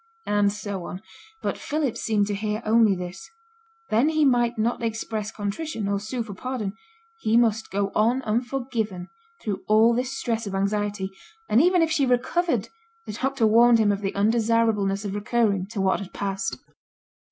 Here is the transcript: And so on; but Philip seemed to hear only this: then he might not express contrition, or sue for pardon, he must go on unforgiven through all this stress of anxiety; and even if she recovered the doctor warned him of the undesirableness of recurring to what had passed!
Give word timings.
And 0.25 0.51
so 0.51 0.85
on; 0.85 1.03
but 1.43 1.59
Philip 1.59 1.95
seemed 1.95 2.25
to 2.25 2.33
hear 2.33 2.63
only 2.65 2.95
this: 2.95 3.29
then 3.91 4.09
he 4.09 4.25
might 4.25 4.57
not 4.57 4.81
express 4.81 5.29
contrition, 5.29 5.87
or 5.87 5.99
sue 5.99 6.23
for 6.23 6.33
pardon, 6.33 6.73
he 7.19 7.37
must 7.37 7.69
go 7.69 7.91
on 7.93 8.23
unforgiven 8.23 9.09
through 9.43 9.63
all 9.67 9.93
this 9.93 10.17
stress 10.17 10.47
of 10.47 10.55
anxiety; 10.55 11.11
and 11.47 11.61
even 11.61 11.83
if 11.83 11.91
she 11.91 12.07
recovered 12.07 12.69
the 13.05 13.13
doctor 13.13 13.45
warned 13.45 13.77
him 13.77 13.91
of 13.91 14.01
the 14.01 14.15
undesirableness 14.15 15.05
of 15.05 15.13
recurring 15.13 15.67
to 15.67 15.79
what 15.79 15.99
had 15.99 16.13
passed! 16.13 16.57